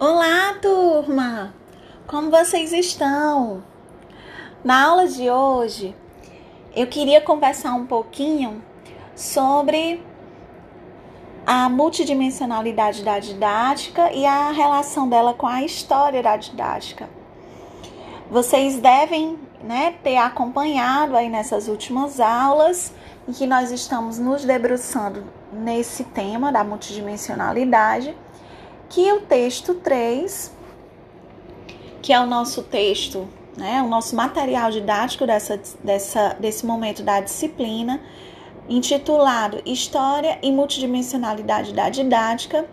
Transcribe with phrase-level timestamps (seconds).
[0.00, 1.52] Olá, turma!
[2.06, 3.64] Como vocês estão?
[4.62, 5.92] Na aula de hoje,
[6.72, 8.62] eu queria conversar um pouquinho
[9.16, 10.00] sobre
[11.44, 17.10] a multidimensionalidade da didática e a relação dela com a história da didática.
[18.30, 22.94] Vocês devem né, ter acompanhado aí nessas últimas aulas
[23.26, 28.14] em que nós estamos nos debruçando nesse tema da multidimensionalidade
[28.88, 30.52] que o texto 3,
[32.00, 37.20] que é o nosso texto, né, o nosso material didático dessa, dessa, desse momento da
[37.20, 38.00] disciplina,
[38.68, 42.66] intitulado História e Multidimensionalidade da Didática,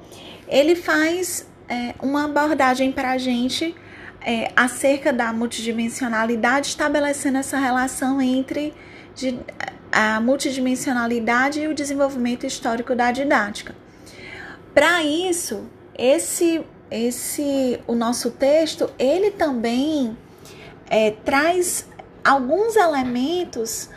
[0.48, 3.76] ele faz é, uma abordagem para a gente
[4.22, 8.74] é, acerca da multidimensionalidade, estabelecendo essa relação entre
[9.16, 9.40] de,
[9.92, 13.76] a multidimensionalidade e o desenvolvimento histórico da didática.
[14.74, 20.16] Para isso, esse esse o nosso texto ele também
[20.88, 21.88] é, traz
[22.24, 23.90] alguns elementos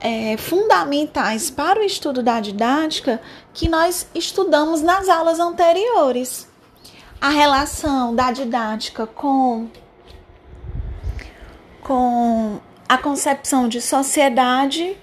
[0.00, 3.20] é, fundamentais para o estudo da didática
[3.52, 6.48] que nós estudamos nas aulas anteriores.
[7.20, 9.68] A relação da didática com,
[11.82, 14.96] com a concepção de sociedade,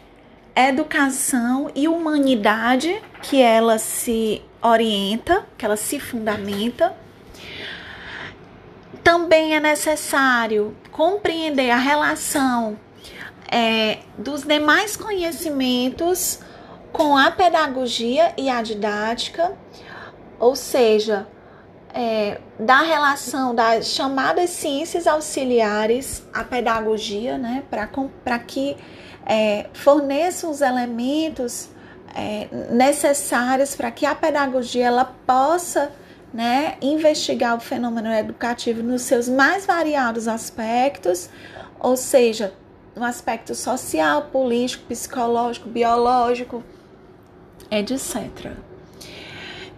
[0.56, 6.96] educação e humanidade que ela se orienta, que ela se fundamenta.
[9.04, 12.80] Também é necessário compreender a relação
[13.52, 16.40] é, dos demais conhecimentos
[16.94, 19.58] com a pedagogia e a didática,
[20.40, 21.28] ou seja,
[21.94, 28.78] é, da relação das chamadas ciências auxiliares à pedagogia, né, para que
[29.26, 31.70] é, forneçam os elementos
[32.14, 35.92] é, necessárias para que a pedagogia ela possa
[36.34, 41.30] né, investigar o fenômeno educativo nos seus mais variados aspectos,
[41.80, 42.54] ou seja,
[42.96, 46.64] no aspecto social, político, psicológico, biológico,
[47.70, 48.54] etc.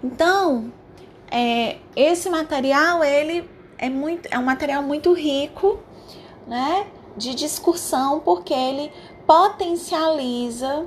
[0.04, 0.72] Então,
[1.32, 5.80] é, esse material ele é muito é um material muito rico,
[6.48, 8.92] né, de discussão porque ele
[9.26, 10.86] potencializa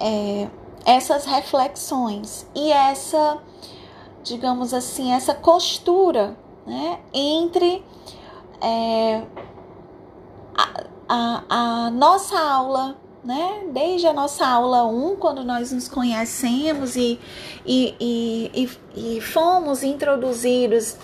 [0.00, 0.48] é,
[0.84, 3.38] essas reflexões e essa,
[4.22, 7.84] digamos assim, essa costura né, entre
[8.62, 9.22] é,
[10.56, 16.96] a, a, a, nossa aula, né, desde a nossa aula 1, quando nós nos conhecemos
[16.96, 17.20] e,
[17.66, 20.96] e, e, e, e fomos introduzidos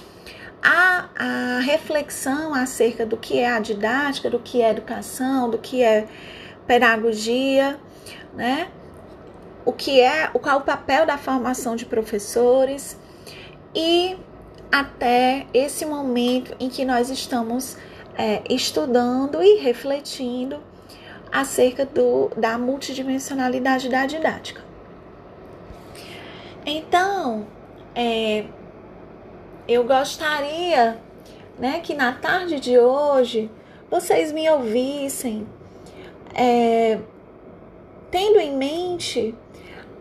[0.62, 5.82] a, a reflexão acerca do que é a didática, do que é educação, do que
[5.82, 6.08] é
[6.66, 7.78] pedagogia,
[8.34, 8.68] né?
[9.66, 12.98] O que é, qual é o papel da formação de professores
[13.74, 14.16] e
[14.70, 17.76] até esse momento em que nós estamos
[18.16, 20.60] é, estudando e refletindo
[21.30, 24.64] acerca do, da multidimensionalidade da didática.
[26.64, 27.46] Então,
[27.94, 28.46] é,
[29.66, 30.98] eu gostaria
[31.58, 33.50] né, que na tarde de hoje
[33.90, 35.46] vocês me ouvissem,
[36.34, 36.98] é,
[38.10, 39.34] tendo em mente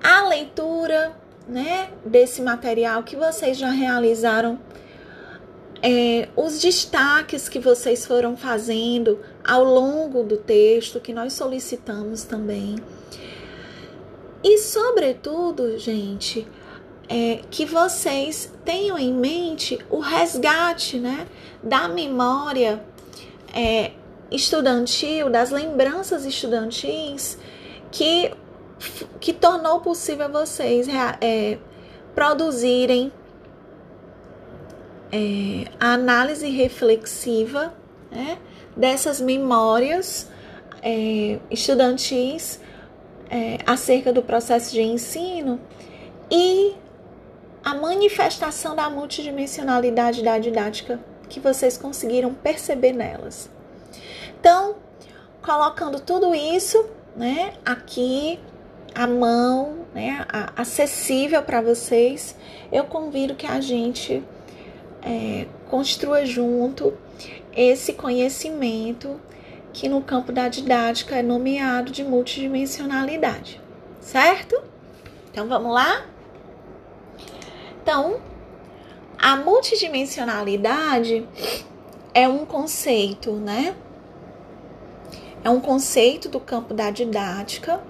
[0.05, 1.16] a leitura
[1.47, 4.59] né, desse material que vocês já realizaram,
[5.81, 12.75] é, os destaques que vocês foram fazendo ao longo do texto, que nós solicitamos também.
[14.43, 16.47] E, sobretudo, gente,
[17.09, 21.27] é, que vocês tenham em mente o resgate né,
[21.63, 22.79] da memória
[23.51, 23.91] é,
[24.29, 27.39] estudantil, das lembranças estudantis
[27.91, 28.31] que
[29.19, 30.88] que tornou possível vocês
[31.22, 31.57] é,
[32.13, 33.12] produzirem
[35.12, 37.73] é, a análise reflexiva
[38.12, 38.38] né,
[38.75, 40.29] dessas memórias
[40.81, 42.59] é, estudantis
[43.29, 45.59] é, acerca do processo de ensino
[46.29, 46.75] e
[47.63, 53.49] a manifestação da multidimensionalidade da didática que vocês conseguiram perceber nelas.
[54.40, 54.76] Então,
[55.41, 56.85] colocando tudo isso,
[57.16, 58.40] né, aqui
[58.95, 60.25] à mão, né,
[60.55, 62.35] acessível para vocês,
[62.71, 64.23] eu convido que a gente
[65.01, 66.93] é, construa junto
[67.55, 69.19] esse conhecimento
[69.73, 73.61] que no campo da didática é nomeado de multidimensionalidade,
[73.99, 74.61] certo?
[75.29, 76.05] Então vamos lá?
[77.83, 78.21] Então,
[79.17, 81.27] a multidimensionalidade
[82.13, 83.75] é um conceito, né?
[85.43, 87.83] É um conceito do campo da didática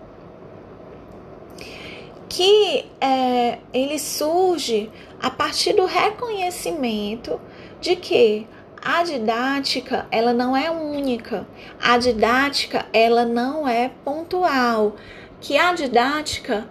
[2.36, 4.92] que é, ele surge
[5.22, 7.40] a partir do reconhecimento
[7.80, 8.46] de que
[8.84, 11.48] a didática ela não é única,
[11.82, 14.98] a didática ela não é pontual,
[15.40, 16.68] que a didática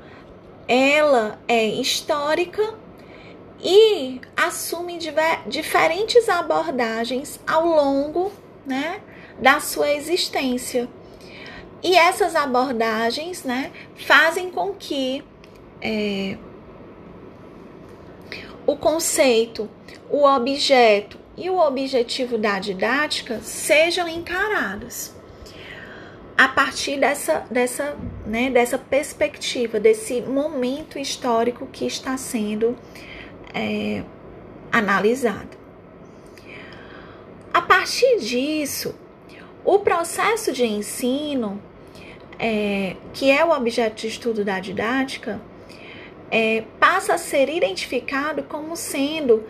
[0.68, 2.74] ela é histórica
[3.58, 4.98] e assume
[5.46, 8.30] diferentes abordagens ao longo
[8.66, 9.00] né,
[9.40, 10.86] da sua existência.
[11.82, 15.24] E essas abordagens né, fazem com que
[15.84, 16.38] é,
[18.66, 19.68] o conceito,
[20.08, 25.12] o objeto e o objetivo da didática sejam encarados
[26.36, 27.96] a partir dessa, dessa,
[28.26, 32.76] né, dessa perspectiva, desse momento histórico que está sendo
[33.52, 34.02] é,
[34.72, 35.56] analisado.
[37.52, 38.96] A partir disso,
[39.64, 41.62] o processo de ensino,
[42.36, 45.40] é, que é o objeto de estudo da didática,
[46.34, 49.44] é, passa a ser identificado como sendo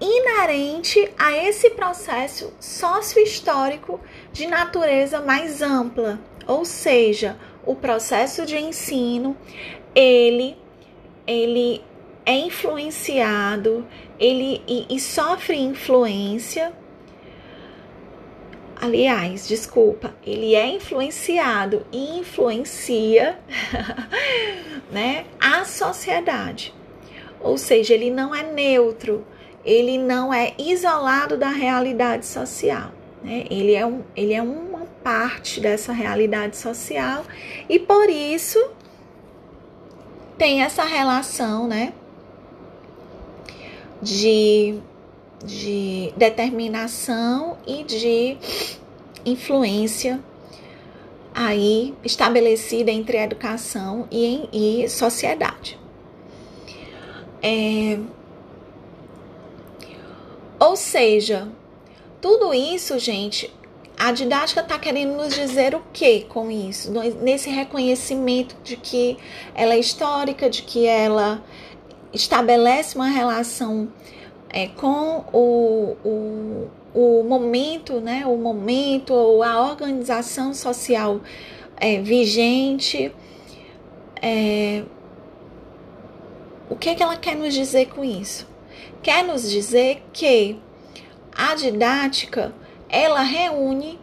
[0.00, 4.00] inerente a esse processo sócio-histórico
[4.32, 7.36] de natureza mais ampla, ou seja,
[7.66, 9.36] o processo de ensino,
[9.92, 10.56] ele
[11.26, 11.82] ele
[12.24, 13.84] é influenciado,
[14.18, 16.72] ele e, e sofre influência.
[18.80, 23.38] Aliás, desculpa, ele é influenciado e influencia,
[24.92, 26.72] né, a sociedade.
[27.40, 29.26] Ou seja, ele não é neutro,
[29.64, 32.92] ele não é isolado da realidade social.
[33.22, 33.44] Né?
[33.50, 37.24] Ele, é um, ele é uma parte dessa realidade social
[37.68, 38.58] e por isso
[40.36, 41.92] tem essa relação né,
[44.00, 44.78] de,
[45.44, 48.36] de determinação e de
[49.24, 50.20] influência
[51.34, 55.78] aí estabelecida entre educação e, e sociedade.
[57.40, 57.98] É,
[60.58, 61.48] ou seja,
[62.20, 63.54] tudo isso, gente,
[63.96, 66.90] a didática está querendo nos dizer o que com isso?
[67.20, 69.16] Nesse reconhecimento de que
[69.54, 71.42] ela é histórica, de que ela
[72.12, 73.88] estabelece uma relação
[74.50, 78.24] é, com o, o, o momento, né?
[78.26, 81.20] O momento ou a organização social
[81.76, 83.12] é, vigente.
[84.20, 84.82] É,
[86.70, 88.46] o que, que ela quer nos dizer com isso?
[89.02, 90.60] quer nos dizer que
[91.34, 92.52] a didática
[92.88, 93.98] ela reúne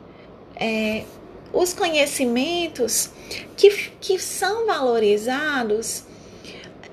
[0.55, 1.03] é,
[1.51, 3.09] os conhecimentos
[3.57, 3.69] que,
[3.99, 6.04] que são valorizados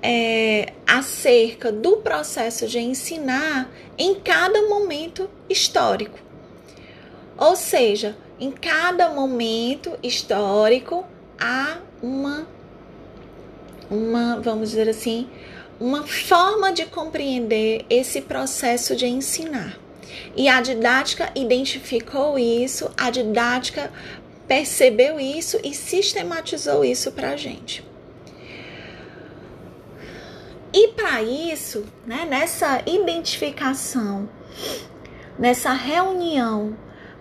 [0.03, 6.19] é, acerca do processo de ensinar em cada momento histórico.
[7.39, 11.05] Ou seja, em cada momento histórico
[11.41, 12.47] há uma,
[13.91, 15.29] uma vamos dizer assim,
[15.79, 19.79] uma forma de compreender esse processo de ensinar.
[20.37, 23.91] E a didática identificou isso, a didática
[24.47, 27.92] percebeu isso e sistematizou isso para a gente.
[30.73, 34.29] E para isso, né, nessa identificação,
[35.39, 36.77] nessa reunião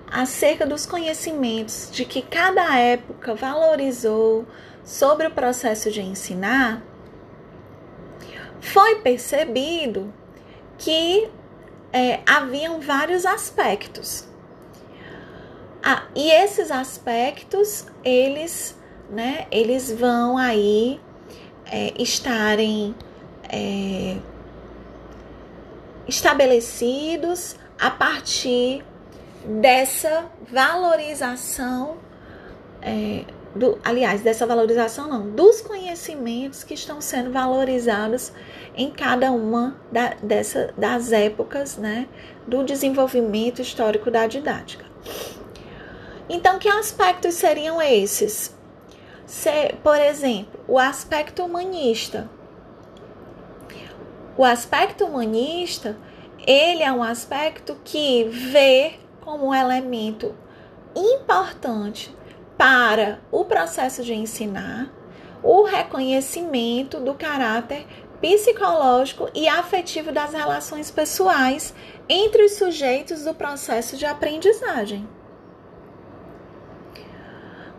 [0.09, 4.45] acerca dos conhecimentos de que cada época valorizou
[4.83, 6.81] sobre o processo de ensinar,
[8.61, 10.13] foi percebido
[10.77, 11.29] que
[11.91, 14.27] é, haviam vários aspectos.
[15.83, 18.77] Ah, e esses aspectos, eles,
[19.09, 21.01] né, eles vão aí
[21.65, 22.95] é, estarem
[23.51, 24.17] é,
[26.07, 28.83] estabelecidos a partir
[29.45, 31.97] dessa valorização
[32.81, 38.31] é, do, aliás, dessa valorização não, dos conhecimentos que estão sendo valorizados
[38.75, 42.07] em cada uma da, dessa, das épocas né,
[42.47, 44.85] do desenvolvimento histórico da didática.
[46.29, 48.55] Então, que aspectos seriam esses?
[49.25, 52.29] Se, por exemplo, o aspecto humanista.
[54.41, 55.95] O aspecto humanista,
[56.47, 58.93] ele é um aspecto que vê
[59.23, 60.33] como um elemento
[60.95, 62.11] importante
[62.57, 64.91] para o processo de ensinar
[65.43, 67.85] o reconhecimento do caráter
[68.19, 71.71] psicológico e afetivo das relações pessoais
[72.09, 75.07] entre os sujeitos do processo de aprendizagem.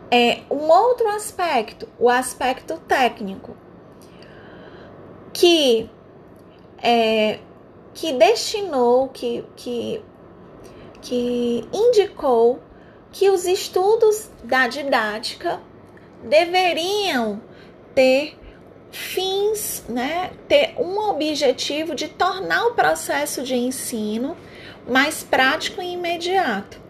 [0.09, 3.53] É um outro aspecto, o aspecto técnico,
[5.33, 5.89] que
[6.83, 7.39] é,
[7.93, 10.01] que destinou, que, que,
[11.01, 12.59] que indicou
[13.11, 15.61] que os estudos da didática
[16.21, 17.41] deveriam
[17.95, 18.37] ter
[18.91, 24.35] fins, né, ter um objetivo de tornar o processo de ensino
[24.87, 26.81] mais prático e imediato.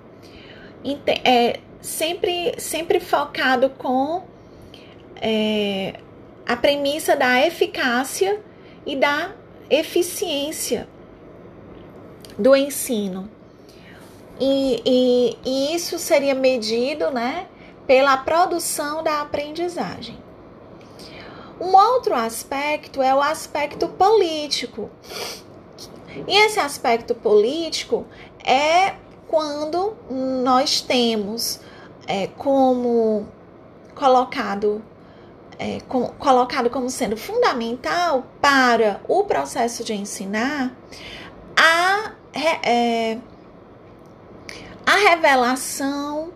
[1.23, 4.23] É, sempre, sempre focado com
[5.21, 5.93] é,
[6.45, 8.41] a premissa da eficácia
[8.85, 9.33] e da
[9.74, 10.88] eficiência
[12.38, 13.30] do ensino.
[14.39, 17.48] E, e, e isso seria medido né,
[17.86, 20.18] pela produção da aprendizagem.
[21.60, 24.89] Um outro aspecto é o aspecto político.
[26.27, 28.06] E esse aspecto político
[28.44, 28.96] é
[29.27, 31.60] quando nós temos
[32.08, 33.27] é, como
[33.96, 34.84] colocado
[35.63, 40.75] é, com, colocado como sendo fundamental para o processo de ensinar
[41.55, 42.12] a,
[42.67, 43.17] é,
[44.86, 46.34] a revelação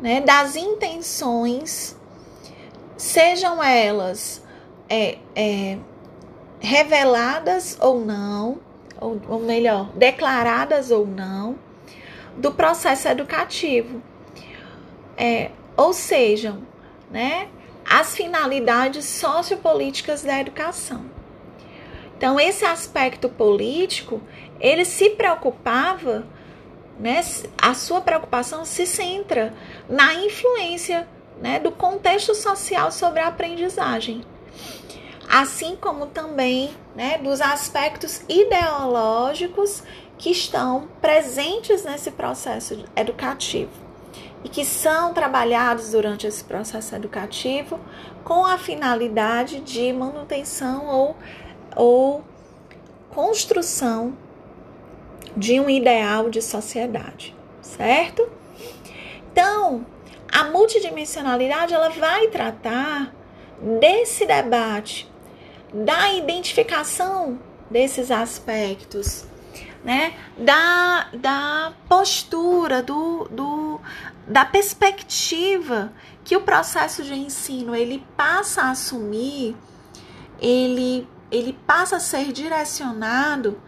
[0.00, 1.96] né, das intenções,
[2.96, 4.42] sejam elas
[4.88, 5.78] é, é,
[6.58, 8.58] reveladas ou não,
[9.00, 11.56] ou, ou melhor, declaradas ou não,
[12.36, 14.02] do processo educativo.
[15.16, 16.62] É, ou sejam,
[17.08, 17.48] né,
[17.88, 21.06] as finalidades sociopolíticas da educação.
[22.16, 24.20] Então, esse aspecto político,
[24.60, 26.26] ele se preocupava,
[26.98, 27.20] né,
[27.56, 29.54] a sua preocupação se centra
[29.88, 31.08] na influência
[31.40, 34.22] né, do contexto social sobre a aprendizagem,
[35.28, 39.84] assim como também né, dos aspectos ideológicos
[40.18, 43.87] que estão presentes nesse processo educativo
[44.44, 47.80] e que são trabalhados durante esse processo educativo
[48.24, 51.16] com a finalidade de manutenção ou,
[51.74, 52.24] ou
[53.10, 54.16] construção
[55.36, 58.28] de um ideal de sociedade, certo?
[59.32, 59.86] Então,
[60.32, 63.12] a multidimensionalidade ela vai tratar
[63.80, 65.10] desse debate,
[65.72, 67.38] da identificação
[67.70, 69.26] desses aspectos,
[69.84, 70.14] né?
[70.36, 73.80] Da, da postura, do, do,
[74.28, 75.92] da perspectiva
[76.22, 79.56] que o processo de ensino ele passa a assumir,
[80.38, 83.58] ele, ele passa a ser direcionado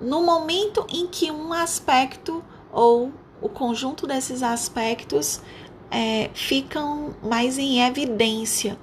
[0.00, 2.42] no momento em que um aspecto
[2.72, 5.42] ou o conjunto desses aspectos
[5.90, 8.78] é, ficam mais em evidência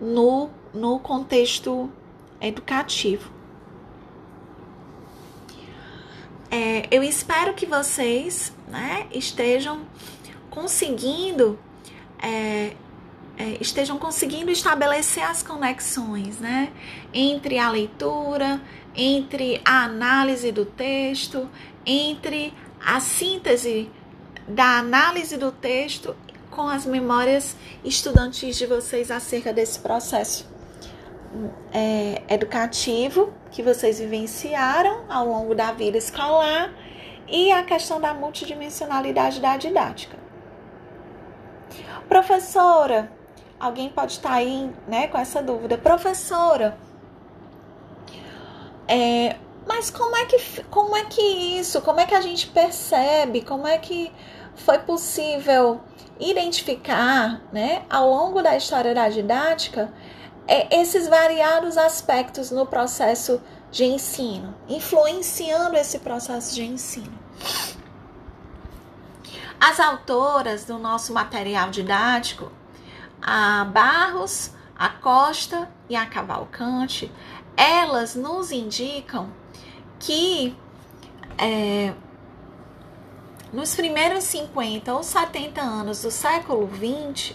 [0.00, 1.90] no, no contexto
[2.40, 3.32] educativo.
[6.48, 9.80] É, eu espero que vocês né, estejam
[10.54, 11.58] conseguindo
[12.22, 12.72] é,
[13.36, 16.72] é, estejam conseguindo estabelecer as conexões né,
[17.12, 18.60] entre a leitura,
[18.94, 21.50] entre a análise do texto,
[21.84, 23.90] entre a síntese
[24.46, 26.14] da análise do texto
[26.50, 30.46] com as memórias estudantis de vocês acerca desse processo
[31.72, 36.72] é, educativo que vocês vivenciaram ao longo da vida escolar
[37.26, 40.23] e a questão da multidimensionalidade da didática.
[42.08, 43.10] Professora,
[43.58, 45.78] alguém pode estar aí né, com essa dúvida.
[45.78, 46.78] Professora,
[48.86, 51.22] é, mas como é, que, como é que
[51.58, 54.12] isso, como é que a gente percebe, como é que
[54.54, 55.80] foi possível
[56.20, 59.92] identificar né, ao longo da história da didática
[60.46, 67.18] é, esses variados aspectos no processo de ensino, influenciando esse processo de ensino.
[69.66, 72.52] As autoras do nosso material didático,
[73.22, 77.10] a Barros, a Costa e a Cavalcante,
[77.56, 79.32] elas nos indicam
[79.98, 80.54] que
[81.38, 81.94] é,
[83.54, 87.34] nos primeiros 50 ou 70 anos do século 20,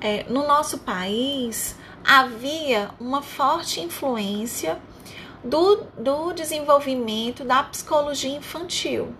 [0.00, 4.80] é, no nosso país havia uma forte influência
[5.44, 9.14] do, do desenvolvimento da psicologia infantil.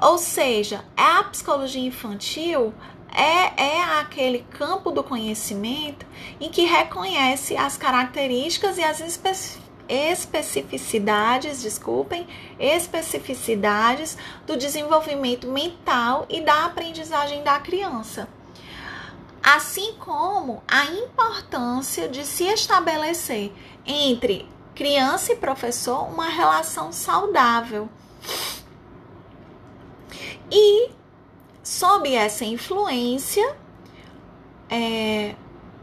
[0.00, 2.74] Ou seja, a psicologia infantil
[3.16, 6.04] é, é aquele campo do conhecimento
[6.38, 9.00] em que reconhece as características e as
[9.88, 12.26] especificidades, desculpem,
[12.60, 18.28] especificidades do desenvolvimento mental e da aprendizagem da criança.
[19.42, 23.50] Assim como a importância de se estabelecer
[23.86, 27.88] entre criança e professor uma relação saudável
[30.50, 30.90] e,
[31.62, 33.56] sob essa influência,
[34.68, 35.34] é,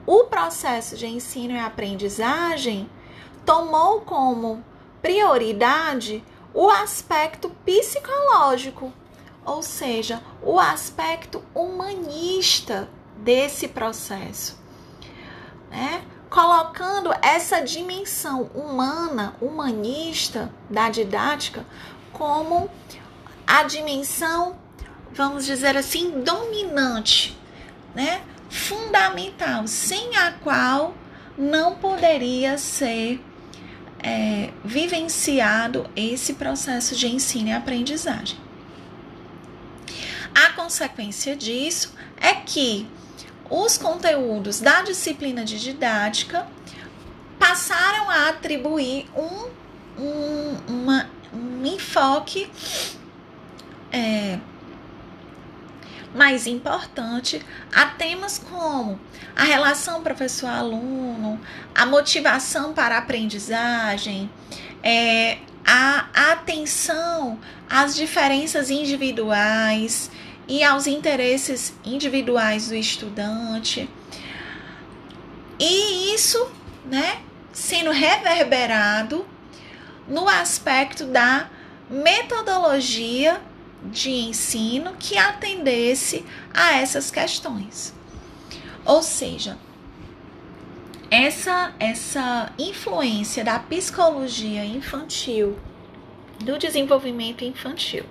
[0.05, 2.89] o processo de ensino e aprendizagem
[3.45, 4.63] tomou como
[5.01, 8.93] prioridade o aspecto psicológico,
[9.45, 14.59] ou seja, o aspecto humanista desse processo,
[15.69, 16.03] né?
[16.29, 21.65] colocando essa dimensão humana, humanista da didática
[22.11, 22.69] como
[23.45, 24.57] a dimensão,
[25.11, 27.37] vamos dizer assim, dominante,
[27.93, 28.21] né?
[28.49, 30.95] Fundamental, sem a qual
[31.37, 33.19] não poderia ser
[33.99, 38.37] é, vivenciado esse processo de ensino e aprendizagem.
[40.35, 42.87] A consequência disso é que
[43.49, 46.47] os conteúdos da disciplina de didática
[47.37, 52.49] passaram a atribuir um, um, uma, um enfoque
[53.93, 54.39] é,
[56.13, 57.41] mais importante
[57.73, 58.99] a temas como
[59.35, 61.39] a relação professor-aluno,
[61.73, 64.29] a motivação para a aprendizagem,
[64.83, 70.11] é, a atenção às diferenças individuais
[70.47, 73.89] e aos interesses individuais do estudante.
[75.59, 76.51] E isso,
[76.85, 77.21] né,
[77.51, 79.25] sendo reverberado
[80.07, 81.47] no aspecto da
[81.89, 83.41] metodologia
[83.91, 87.93] de ensino que atendesse a essas questões.
[88.85, 89.57] Ou seja,
[91.09, 95.57] essa essa influência da psicologia infantil,
[96.39, 98.03] do desenvolvimento infantil.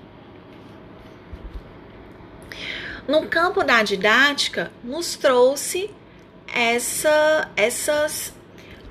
[3.08, 5.90] No campo da didática, nos trouxe
[6.46, 8.32] essa essas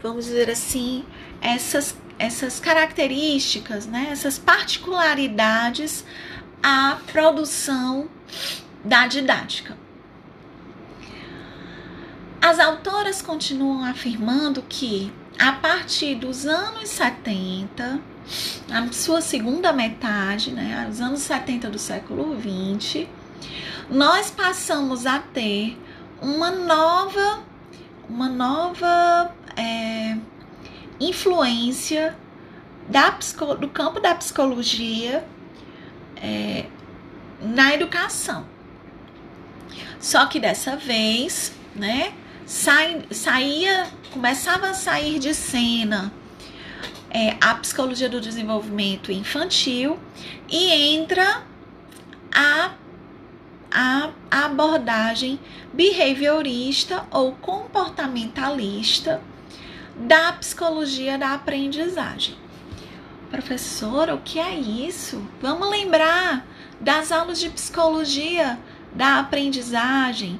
[0.01, 1.05] vamos dizer assim,
[1.41, 6.05] essas essas características, né, essas particularidades
[6.61, 8.09] à produção
[8.83, 9.77] da didática.
[12.41, 17.99] As autoras continuam afirmando que a partir dos anos 70,
[18.71, 23.07] a sua segunda metade, né, os anos 70 do século 20,
[23.89, 25.77] nós passamos a ter
[26.21, 27.43] uma nova,
[28.09, 30.17] uma nova é,
[30.99, 32.15] influência
[32.87, 33.09] da,
[33.59, 35.23] do campo da psicologia
[36.21, 36.60] é,
[37.41, 38.45] na educação.
[39.99, 42.13] Só que dessa vez, né,
[42.45, 46.11] sai, saía, começava a sair de cena
[47.09, 49.99] é, a psicologia do desenvolvimento infantil
[50.49, 51.43] e entra
[52.33, 52.71] a,
[53.69, 55.39] a, a abordagem
[55.73, 59.21] behaviorista ou comportamentalista
[59.95, 62.35] da psicologia da aprendizagem.
[63.29, 65.25] Professora, o que é isso?
[65.41, 66.45] Vamos lembrar
[66.81, 68.59] das aulas de psicologia
[68.93, 70.39] da aprendizagem,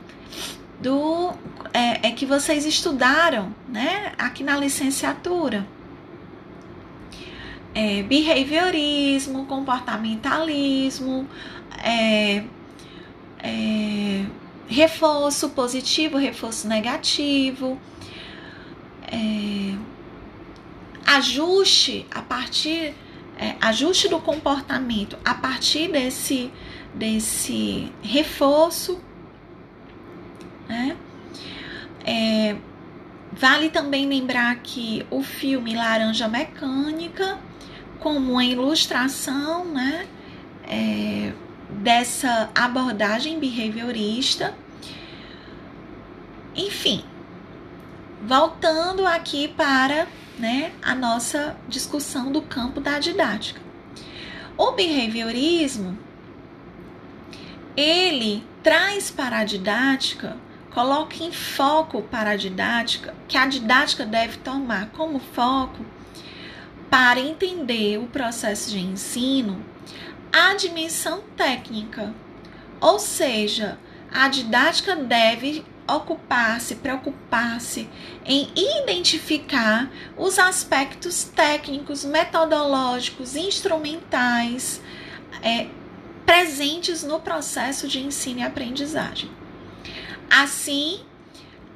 [0.79, 1.31] do
[1.73, 4.13] é, é que vocês estudaram, né?
[4.17, 5.65] Aqui na licenciatura.
[7.73, 11.25] É, behaviorismo, comportamentalismo,
[11.81, 12.43] é,
[13.39, 14.25] é,
[14.67, 17.79] reforço positivo, reforço negativo,
[19.09, 19.77] é,
[21.05, 22.93] ajuste a partir
[23.41, 26.51] é, ajuste do comportamento a partir desse
[26.93, 29.01] desse reforço,
[30.69, 30.95] né?
[32.05, 32.55] É,
[33.31, 37.39] vale também lembrar que o filme Laranja Mecânica,
[37.99, 40.05] como uma ilustração, né?
[40.67, 41.33] É,
[41.69, 44.53] dessa abordagem behaviorista.
[46.53, 47.03] Enfim,
[48.21, 50.07] voltando aqui para
[50.41, 53.61] né, a nossa discussão do campo da didática.
[54.57, 55.97] O behaviorismo
[57.77, 60.35] ele traz para a didática,
[60.71, 65.85] coloca em foco para a didática, que a didática deve tomar como foco
[66.89, 69.63] para entender o processo de ensino
[70.31, 72.13] a dimensão técnica.
[72.79, 73.77] Ou seja,
[74.11, 75.63] a didática deve
[75.95, 77.89] ocupar-se, preocupar-se
[78.25, 84.81] em identificar os aspectos técnicos, metodológicos, instrumentais
[85.41, 85.67] é,
[86.25, 89.29] presentes no processo de ensino e aprendizagem.
[90.29, 91.01] Assim,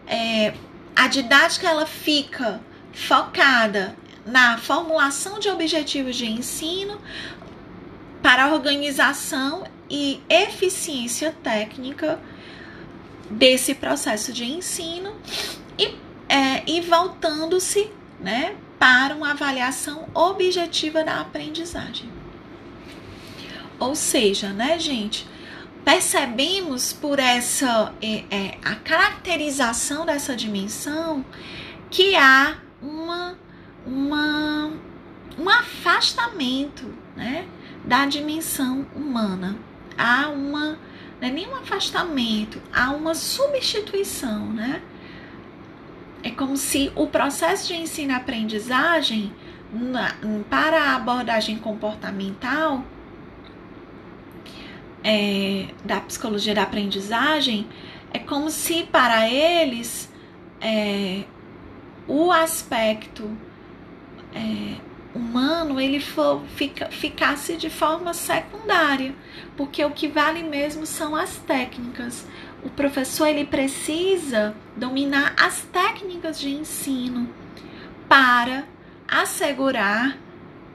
[0.08, 0.54] é,
[0.96, 2.62] a didática ela fica
[2.94, 7.00] focada na formulação de objetivos de ensino
[8.24, 12.20] para organização e eficiência técnica
[13.30, 15.16] desse processo de ensino
[15.78, 15.96] e,
[16.30, 22.10] é, e voltando-se né, para uma avaliação objetiva da aprendizagem.
[23.80, 25.28] Ou seja, né, gente,
[25.84, 31.26] percebemos por essa é, é, a caracterização dessa dimensão
[31.92, 33.38] que há uma,
[33.86, 34.72] uma,
[35.38, 37.48] um afastamento né,
[37.84, 39.56] da dimensão humana.
[39.98, 40.78] Há uma
[41.22, 44.82] não é nenhum afastamento, há uma substituição, né?
[46.24, 49.32] É como se o processo de ensino-aprendizagem
[50.50, 52.84] para a abordagem comportamental
[55.04, 57.68] é, da psicologia da aprendizagem
[58.12, 60.12] é como se para eles
[60.60, 61.26] é,
[62.08, 63.30] o aspecto
[64.34, 64.76] é,
[65.16, 69.16] humano ele for, fica, ficasse de forma secundária,
[69.56, 72.28] porque o que vale mesmo são as técnicas.
[72.64, 77.30] O professor ele precisa dominar as técnicas de ensino
[78.10, 78.66] para
[79.08, 80.18] assegurar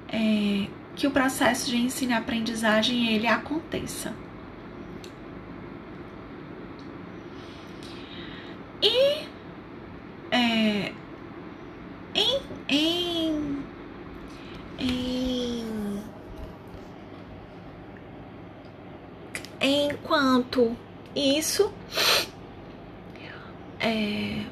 [0.09, 4.14] é, que o processo de ensino e aprendizagem ele aconteça.
[8.83, 9.26] E
[10.31, 10.92] é,
[12.14, 13.60] em, em,
[20.11, 20.77] enquanto
[21.14, 21.73] isso
[23.79, 24.45] é,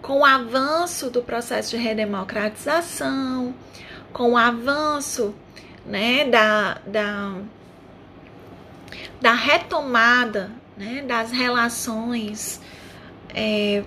[0.00, 3.54] com o avanço do processo de redemocratização,
[4.12, 5.34] com o avanço
[5.84, 7.34] né, da, da,
[9.20, 12.60] da retomada né, das relações
[13.34, 13.82] é,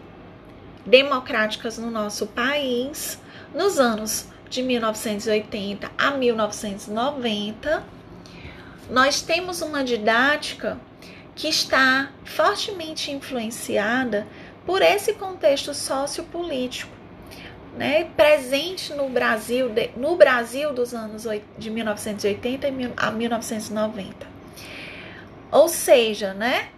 [0.86, 3.20] democráticas no nosso país,
[3.54, 7.84] nos anos de 1980 a 1990,
[8.88, 10.80] nós temos uma didática
[11.34, 14.28] que está fortemente influenciada
[14.64, 16.92] por esse contexto sociopolítico,
[17.76, 21.26] né, presente no Brasil, no Brasil dos anos
[21.58, 24.28] de 1980 a 1990.
[25.52, 26.70] Ou seja, né,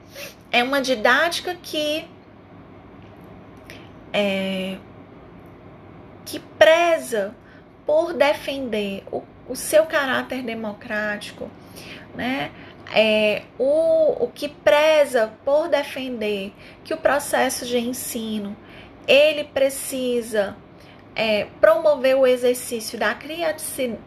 [0.50, 2.08] é uma didática que
[4.14, 4.78] é,
[6.24, 7.36] que preza
[7.86, 11.50] por defender o, o seu caráter democrático,
[12.16, 12.52] né?
[12.94, 18.56] É, o, o que preza por defender que o processo de ensino
[19.08, 20.56] ele precisa
[21.16, 23.18] é, promover o exercício da,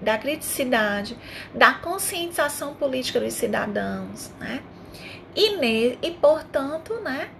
[0.00, 1.16] da criticidade,
[1.54, 4.62] da conscientização política dos cidadãos, né?
[5.34, 7.30] E, ne, e portanto, né,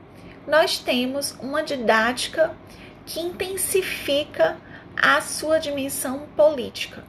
[0.47, 2.55] nós temos uma didática
[3.05, 4.57] que intensifica
[5.01, 7.05] a sua dimensão política,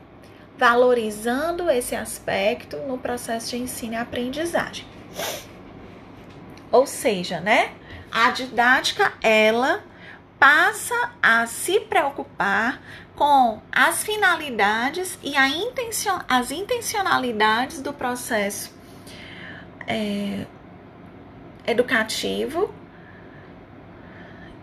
[0.58, 4.86] valorizando esse aspecto no processo de ensino e aprendizagem.
[6.72, 7.74] Ou seja, né,
[8.12, 9.84] a didática ela
[10.38, 12.82] passa a se preocupar
[13.16, 18.74] com as finalidades e a intencion, as intencionalidades do processo
[19.86, 20.46] é,
[21.68, 22.74] educativo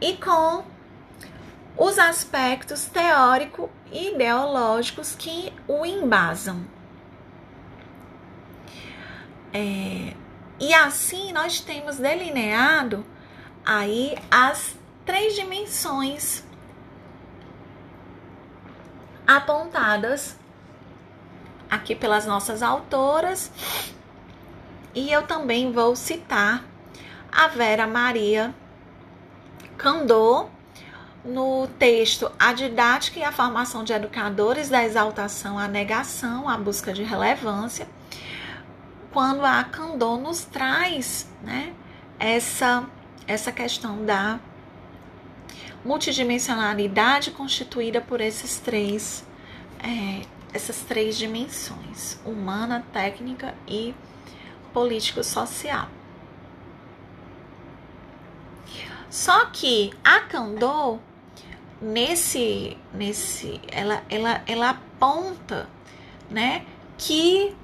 [0.00, 0.64] e com
[1.76, 6.64] os aspectos teórico e ideológicos que o embasam.
[9.52, 10.14] É,
[10.58, 13.04] e assim nós temos delineado
[13.64, 16.42] aí as três dimensões
[19.26, 20.36] apontadas
[21.70, 23.50] aqui pelas nossas autoras.
[24.94, 26.64] E eu também vou citar
[27.30, 28.54] a Vera Maria
[29.76, 30.48] Candor
[31.26, 36.92] no texto A Didática e a Formação de Educadores da Exaltação à Negação, a Busca
[36.92, 37.88] de Relevância,
[39.12, 41.72] quando a Candor nos traz né,
[42.18, 42.84] essa,
[43.26, 44.38] essa questão da
[45.84, 49.24] multidimensionalidade constituída por esses três,
[49.82, 53.94] é, essas três dimensões, humana, técnica e
[54.72, 55.88] político-social.
[59.08, 60.98] Só que a Kandô,
[61.80, 65.68] nesse, nesse, ela, ela, ela aponta,
[66.30, 66.64] né,
[66.96, 67.54] que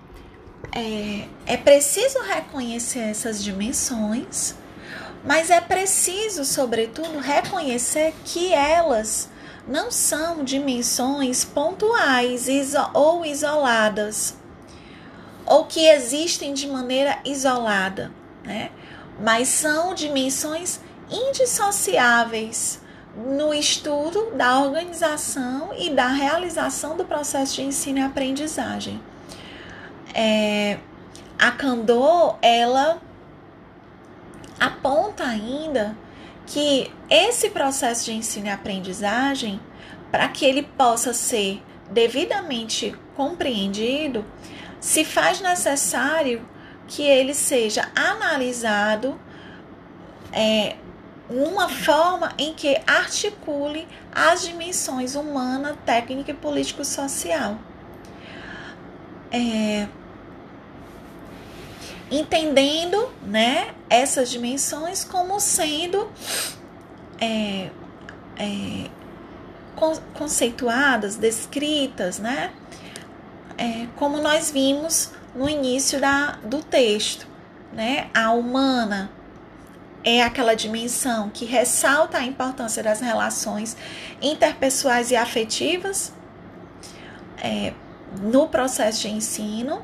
[0.72, 4.54] é, é preciso reconhecer essas dimensões,
[5.24, 9.30] mas é preciso, sobretudo, reconhecer que elas
[9.66, 12.46] não são dimensões pontuais
[12.92, 14.36] ou isoladas,
[15.46, 18.12] ou que existem de maneira isolada,
[18.44, 18.70] né?
[19.20, 22.81] Mas são dimensões indissociáveis
[23.16, 29.00] no estudo da organização e da realização do processo de ensino e aprendizagem.
[30.14, 30.78] É,
[31.38, 33.00] a Candor, ela
[34.58, 35.96] aponta ainda
[36.46, 39.60] que esse processo de ensino e aprendizagem,
[40.10, 44.24] para que ele possa ser devidamente compreendido,
[44.80, 46.46] se faz necessário
[46.88, 49.18] que ele seja analisado
[50.32, 50.76] é,
[51.28, 57.58] uma forma em que articule as dimensões humana, técnica e político-social.
[59.30, 59.88] É,
[62.10, 66.10] entendendo né, essas dimensões como sendo
[67.18, 67.70] é,
[68.36, 68.90] é,
[70.14, 72.52] conceituadas, descritas, né?
[73.56, 77.26] É, como nós vimos no início da, do texto,
[77.72, 78.10] né?
[78.12, 79.10] A humana
[80.04, 83.76] é aquela dimensão que ressalta a importância das relações
[84.20, 86.12] interpessoais e afetivas
[87.38, 87.72] é,
[88.20, 89.82] no processo de ensino.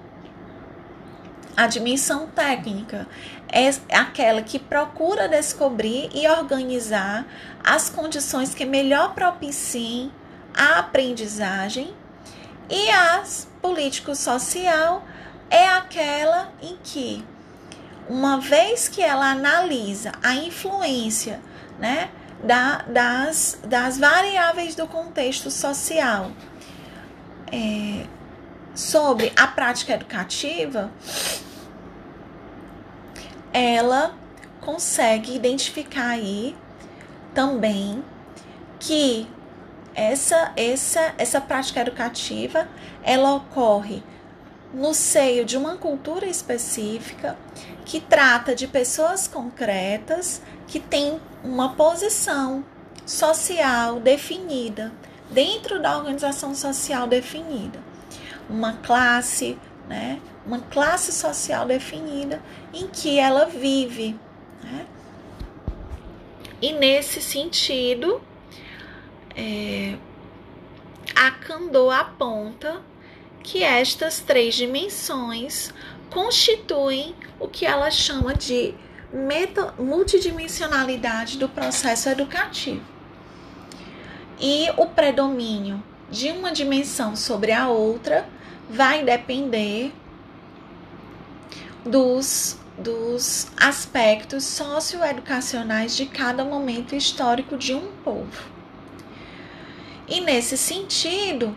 [1.57, 3.07] A dimensão técnica
[3.51, 7.27] é aquela que procura descobrir e organizar
[7.65, 10.13] as condições que melhor propiciem
[10.55, 11.95] a aprendizagem.
[12.71, 13.25] E a
[13.63, 15.03] político-social
[15.51, 17.25] é aquela em que
[18.09, 21.41] uma vez que ela analisa a influência
[21.79, 22.11] né,
[22.43, 26.31] da, das, das variáveis do contexto social
[27.53, 28.07] é,
[28.75, 30.91] sobre a prática educativa,
[33.53, 34.15] ela
[34.61, 36.57] consegue identificar aí
[37.35, 38.03] também
[38.79, 39.29] que
[39.95, 42.69] essa, essa, essa prática educativa
[43.03, 44.03] ela ocorre
[44.73, 47.37] no seio de uma cultura específica
[47.89, 52.63] que trata de pessoas concretas que têm uma posição
[53.07, 54.93] social definida
[55.31, 57.81] dentro da organização social definida,
[58.49, 62.43] uma classe, né, uma classe social definida
[62.75, 64.15] em que ela vive.
[64.63, 64.87] Né?
[66.61, 68.21] E nesse sentido,
[69.35, 69.97] é,
[71.17, 72.83] a Candor aponta
[73.43, 75.73] que estas três dimensões
[76.11, 78.75] constituem o que ela chama de
[79.79, 82.83] multidimensionalidade do processo educativo.
[84.41, 88.29] E o predomínio de uma dimensão sobre a outra
[88.69, 89.93] vai depender
[91.85, 98.59] dos, dos aspectos socioeducacionais de cada momento histórico de um povo.
[100.07, 101.57] E nesse sentido,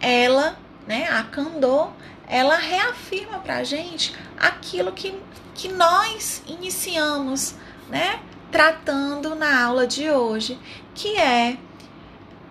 [0.00, 1.92] ela né, a Candor,
[2.32, 5.14] ela reafirma para a gente aquilo que,
[5.54, 7.54] que nós iniciamos,
[7.90, 10.58] né, tratando na aula de hoje,
[10.94, 11.58] que é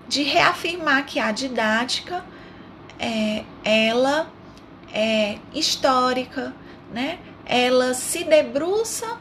[0.07, 2.23] de reafirmar que a didática
[2.99, 4.31] é, ela
[4.93, 6.53] é histórica,
[6.93, 7.17] né?
[7.45, 9.17] Ela se debruça,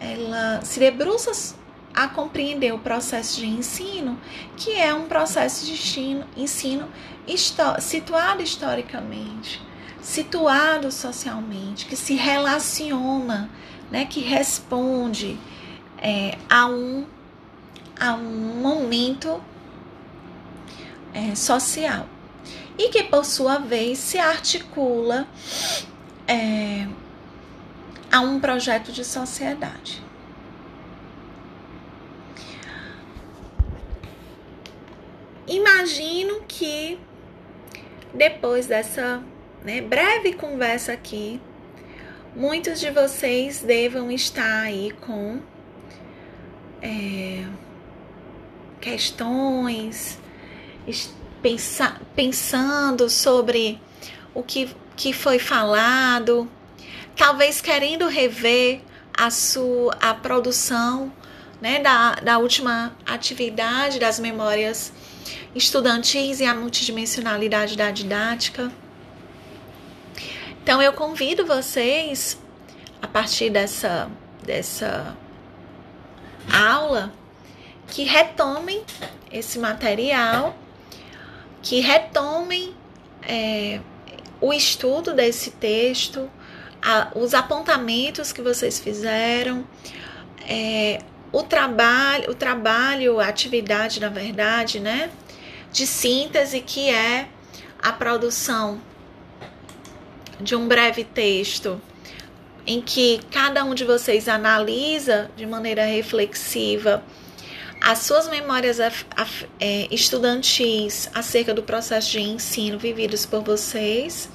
[0.00, 1.54] ela se debruça
[1.94, 4.18] a compreender o processo de ensino,
[4.56, 6.88] que é um processo de ensino, ensino
[7.80, 9.62] situado historicamente,
[10.04, 13.50] situado socialmente, que se relaciona,
[13.90, 15.40] né, que responde
[15.96, 17.06] é, a, um,
[17.98, 19.42] a um momento
[21.14, 22.06] é, social
[22.76, 25.26] e que, por sua vez, se articula
[26.28, 26.86] é,
[28.12, 30.02] a um projeto de sociedade.
[35.46, 36.98] Imagino que
[38.12, 39.22] depois dessa
[39.64, 41.40] né, breve conversa aqui,
[42.36, 45.40] muitos de vocês devam estar aí com
[46.82, 47.44] é,
[48.80, 50.18] questões,
[51.42, 53.80] pensa, pensando sobre
[54.34, 56.46] o que, que foi falado,
[57.16, 58.82] talvez querendo rever
[59.16, 61.10] a sua a produção
[61.60, 64.92] né, da, da última atividade das memórias
[65.54, 68.70] estudantis e a multidimensionalidade da didática.
[70.64, 72.40] Então eu convido vocês
[73.02, 74.10] a partir dessa
[74.42, 75.14] dessa
[76.50, 77.12] aula
[77.88, 78.82] que retomem
[79.30, 80.56] esse material,
[81.60, 82.74] que retomem
[83.20, 83.78] é,
[84.40, 86.30] o estudo desse texto,
[86.80, 89.66] a, os apontamentos que vocês fizeram,
[90.48, 90.98] é,
[91.30, 95.10] o trabalho, o trabalho, a atividade, na verdade, né,
[95.70, 97.28] de síntese, que é
[97.82, 98.80] a produção
[100.40, 101.80] de um breve texto
[102.66, 107.02] em que cada um de vocês analisa de maneira reflexiva
[107.84, 108.90] as suas memórias é,
[109.90, 114.30] estudantis acerca do processo de ensino vividos por vocês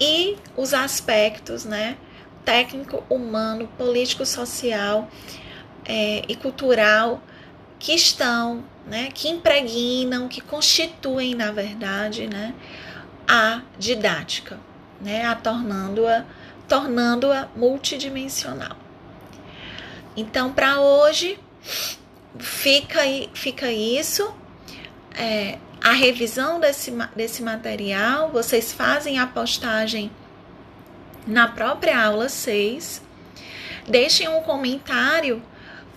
[0.00, 1.96] e os aspectos, né,
[2.44, 5.10] técnico, humano, político, social
[5.84, 7.20] é, e cultural
[7.80, 12.54] que estão, né, que impregnam, que constituem, na verdade, né,
[13.26, 14.60] a didática,
[15.04, 16.24] né, a tornando-a
[16.66, 18.76] tornando-a multidimensional.
[20.16, 21.38] Então, para hoje,
[22.38, 23.00] fica,
[23.34, 24.34] fica isso.
[25.14, 30.10] É, a revisão desse, desse material, vocês fazem a postagem
[31.26, 33.02] na própria aula 6.
[33.86, 35.42] Deixem um comentário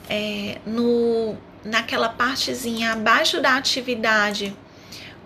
[0.09, 4.53] é, no, naquela partezinha abaixo da atividade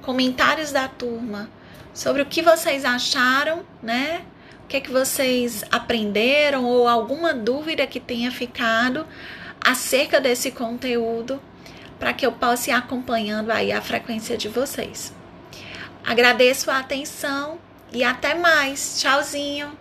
[0.02, 1.50] comentários da turma
[1.94, 4.24] sobre o que vocês acharam, né?
[4.64, 9.06] O que é que vocês aprenderam ou alguma dúvida que tenha ficado
[9.64, 11.42] acerca desse conteúdo
[12.00, 15.14] para que eu possa ir acompanhando aí a frequência de vocês.
[16.04, 17.60] Agradeço a atenção
[17.94, 19.00] e até mais.
[19.00, 19.81] Tchauzinho.